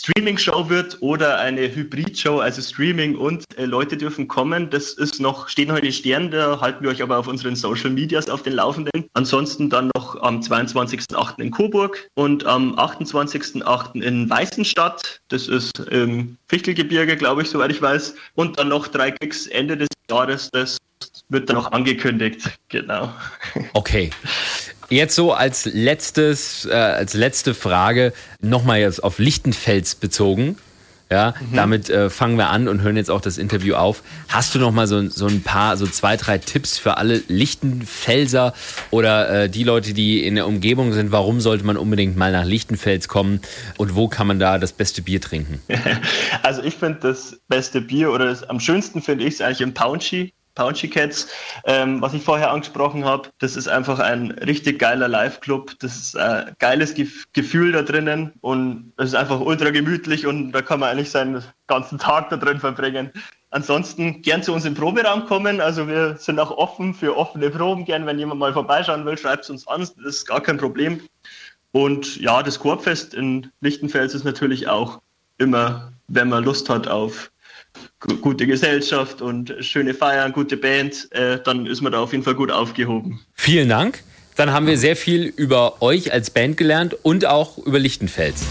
Streaming-Show 0.00 0.70
wird 0.70 0.96
oder 1.00 1.38
eine 1.38 1.74
Hybrid-Show, 1.74 2.38
also 2.38 2.62
Streaming 2.62 3.16
und 3.16 3.44
äh, 3.58 3.66
Leute 3.66 3.98
dürfen 3.98 4.28
kommen. 4.28 4.70
Das 4.70 4.94
ist 4.94 5.20
noch, 5.20 5.48
stehen 5.48 5.70
heute 5.70 5.92
Sterne, 5.92 6.30
da 6.30 6.60
halten 6.60 6.82
wir 6.82 6.90
euch 6.90 7.02
aber 7.02 7.18
auf 7.18 7.26
unseren 7.26 7.54
Social 7.54 7.90
Medias 7.90 8.30
auf 8.30 8.42
den 8.42 8.54
Laufenden. 8.54 9.04
Ansonsten 9.12 9.68
dann 9.68 9.90
noch 9.94 10.20
am 10.22 10.40
22.08. 10.40 11.40
in 11.40 11.50
Coburg 11.50 12.08
und 12.14 12.46
am 12.46 12.74
28.08. 12.76 14.00
in 14.00 14.30
Weißenstadt. 14.30 15.20
Das 15.28 15.48
ist 15.48 15.78
im 15.90 16.38
Fichtelgebirge, 16.48 17.18
glaube 17.18 17.42
ich, 17.42 17.50
soweit 17.50 17.70
ich 17.70 17.82
weiß. 17.82 18.14
Und 18.34 18.58
dann 18.58 18.68
noch 18.68 18.88
drei 18.88 19.10
Gigs 19.10 19.48
Ende 19.48 19.76
des 19.76 19.88
Jahres. 20.10 20.48
Das 20.50 20.78
wird 21.28 21.50
dann 21.50 21.56
noch 21.56 21.72
angekündigt. 21.72 22.58
Genau. 22.68 23.12
Okay. 23.74 24.10
Jetzt 24.90 25.14
so 25.14 25.32
als 25.32 25.66
letztes, 25.66 26.66
äh, 26.66 26.72
als 26.72 27.14
letzte 27.14 27.54
Frage 27.54 28.12
nochmal 28.42 28.80
jetzt 28.80 29.02
auf 29.04 29.20
Lichtenfels 29.20 29.94
bezogen. 29.94 30.56
Ja, 31.12 31.34
mhm. 31.40 31.56
damit 31.56 31.90
äh, 31.90 32.08
fangen 32.08 32.36
wir 32.36 32.50
an 32.50 32.68
und 32.68 32.82
hören 32.82 32.96
jetzt 32.96 33.10
auch 33.10 33.20
das 33.20 33.36
Interview 33.36 33.74
auf. 33.74 34.04
Hast 34.28 34.54
du 34.54 34.60
noch 34.60 34.70
mal 34.70 34.86
so, 34.86 35.08
so 35.08 35.26
ein 35.26 35.42
paar, 35.42 35.76
so 35.76 35.84
zwei, 35.88 36.16
drei 36.16 36.38
Tipps 36.38 36.78
für 36.78 36.98
alle 36.98 37.20
Lichtenfelser 37.26 38.54
oder 38.92 39.44
äh, 39.44 39.48
die 39.48 39.64
Leute, 39.64 39.92
die 39.92 40.24
in 40.24 40.36
der 40.36 40.46
Umgebung 40.46 40.92
sind? 40.92 41.10
Warum 41.10 41.40
sollte 41.40 41.66
man 41.66 41.76
unbedingt 41.76 42.16
mal 42.16 42.30
nach 42.30 42.44
Lichtenfels 42.44 43.08
kommen 43.08 43.40
und 43.76 43.96
wo 43.96 44.06
kann 44.06 44.28
man 44.28 44.38
da 44.38 44.58
das 44.58 44.72
beste 44.72 45.02
Bier 45.02 45.20
trinken? 45.20 45.60
Also 46.42 46.62
ich 46.62 46.76
finde 46.76 47.00
das 47.00 47.40
beste 47.48 47.80
Bier 47.80 48.12
oder 48.12 48.26
das, 48.26 48.44
am 48.44 48.60
schönsten 48.60 49.02
finde 49.02 49.24
ich 49.24 49.34
es 49.34 49.40
eigentlich 49.40 49.60
im 49.60 49.74
Paunschi 49.74 50.32
Pounchy 50.54 50.88
Cats, 50.88 51.28
ähm, 51.64 52.00
was 52.00 52.14
ich 52.14 52.22
vorher 52.22 52.50
angesprochen 52.50 53.04
habe. 53.04 53.28
Das 53.38 53.56
ist 53.56 53.68
einfach 53.68 53.98
ein 53.98 54.30
richtig 54.32 54.78
geiler 54.78 55.08
Live-Club. 55.08 55.72
Das 55.80 55.96
ist 55.96 56.16
ein 56.16 56.54
geiles 56.58 56.94
Gef 56.94 57.26
Gefühl 57.32 57.72
da 57.72 57.82
drinnen 57.82 58.32
und 58.40 58.92
es 58.96 59.10
ist 59.10 59.14
einfach 59.14 59.40
ultra 59.40 59.70
gemütlich 59.70 60.26
und 60.26 60.52
da 60.52 60.62
kann 60.62 60.80
man 60.80 60.90
eigentlich 60.90 61.10
seinen 61.10 61.42
ganzen 61.66 61.98
Tag 61.98 62.30
da 62.30 62.36
drin 62.36 62.60
verbringen. 62.60 63.10
Ansonsten 63.52 64.22
gern 64.22 64.42
zu 64.44 64.52
uns 64.52 64.64
im 64.64 64.74
Proberaum 64.74 65.26
kommen. 65.26 65.60
Also 65.60 65.88
wir 65.88 66.16
sind 66.16 66.38
auch 66.38 66.52
offen 66.52 66.94
für 66.94 67.16
offene 67.16 67.50
Proben. 67.50 67.84
Gern, 67.84 68.06
wenn 68.06 68.18
jemand 68.18 68.38
mal 68.38 68.52
vorbeischauen 68.52 69.04
will, 69.04 69.18
schreibt 69.18 69.44
es 69.44 69.50
uns 69.50 69.66
an. 69.66 69.80
Das 69.80 69.90
ist 69.90 70.26
gar 70.26 70.40
kein 70.40 70.56
Problem. 70.56 71.00
Und 71.72 72.16
ja, 72.16 72.42
das 72.42 72.60
Korbfest 72.60 73.12
in 73.12 73.50
Lichtenfels 73.60 74.14
ist 74.14 74.24
natürlich 74.24 74.68
auch 74.68 75.00
immer, 75.38 75.92
wenn 76.06 76.28
man 76.28 76.44
Lust 76.44 76.68
hat 76.68 76.86
auf 76.86 77.30
gute 78.20 78.46
Gesellschaft 78.46 79.22
und 79.22 79.54
schöne 79.60 79.94
Feiern, 79.94 80.32
gute 80.32 80.56
Band, 80.56 81.08
äh, 81.12 81.38
dann 81.42 81.66
ist 81.66 81.80
man 81.80 81.92
da 81.92 82.00
auf 82.00 82.12
jeden 82.12 82.24
Fall 82.24 82.34
gut 82.34 82.50
aufgehoben. 82.50 83.20
Vielen 83.34 83.68
Dank. 83.68 84.02
Dann 84.36 84.52
haben 84.52 84.66
wir 84.66 84.78
sehr 84.78 84.96
viel 84.96 85.24
über 85.24 85.82
euch 85.82 86.12
als 86.12 86.30
Band 86.30 86.56
gelernt 86.56 86.96
und 87.02 87.26
auch 87.26 87.58
über 87.58 87.78
Lichtenfels. 87.78 88.42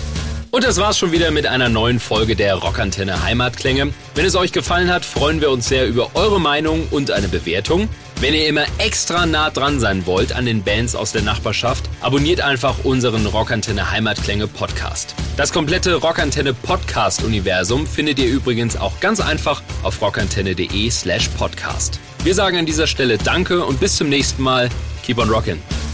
Und 0.52 0.64
das 0.64 0.78
war's 0.78 0.98
schon 0.98 1.12
wieder 1.12 1.30
mit 1.32 1.46
einer 1.46 1.70
neuen 1.70 2.00
Folge 2.00 2.36
der 2.36 2.56
Rockantenne 2.56 3.24
Heimatklänge. 3.24 3.94
Wenn 4.16 4.26
es 4.26 4.36
euch 4.36 4.52
gefallen 4.52 4.92
hat, 4.92 5.06
freuen 5.06 5.42
wir 5.42 5.52
uns 5.52 5.68
sehr 5.70 5.88
über 5.88 6.12
eure 6.16 6.42
Meinung 6.42 6.88
und 6.90 7.12
eine 7.12 7.28
Bewertung. 7.28 7.88
Wenn 8.22 8.34
ihr 8.34 8.48
immer 8.48 8.66
extra 8.80 9.26
nah 9.26 9.50
dran 9.50 9.80
sein 9.80 10.06
wollt 10.06 10.34
an 10.34 10.46
den 10.46 10.62
Bands 10.62 10.94
aus 10.94 11.14
der 11.14 11.22
Nachbarschaft, 11.22 11.90
abonniert 12.02 12.42
einfach 12.42 12.84
unseren 12.84 13.26
Rockantenne 13.26 13.92
Heimatklänge 13.92 14.48
Podcast. 14.48 15.16
Das 15.38 15.54
komplette 15.54 15.96
Rockantenne 15.96 16.54
Podcast 16.54 17.24
Universum 17.24 17.88
findet 17.88 18.20
ihr 18.20 18.28
übrigens 18.28 18.76
auch 18.76 19.00
ganz 19.00 19.22
einfach 19.22 19.64
auf 19.84 20.02
rockantenne.de 20.02 20.90
slash 20.92 21.30
podcast. 21.30 22.02
Wir 22.26 22.36
sagen 22.36 22.58
an 22.58 22.66
dieser 22.66 22.88
Stelle 22.88 23.18
Danke 23.18 23.64
und 23.64 23.80
bis 23.80 23.96
zum 23.96 24.10
nächsten 24.10 24.44
Mal. 24.44 24.68
Keep 25.02 25.20
on 25.20 25.30
rockin'. 25.30 25.89